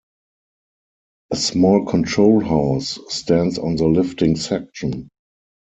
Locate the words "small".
1.35-1.85